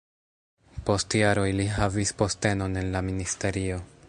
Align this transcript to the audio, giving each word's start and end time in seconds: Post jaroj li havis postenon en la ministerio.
Post 0.89 1.17
jaroj 1.19 1.45
li 1.59 1.67
havis 1.75 2.15
postenon 2.23 2.83
en 2.85 2.93
la 2.97 3.07
ministerio. 3.13 3.83